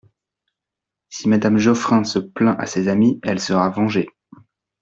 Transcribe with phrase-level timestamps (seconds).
[1.09, 4.09] Si Madame Geoffrin se plaint à ses amis, elle sera vengée.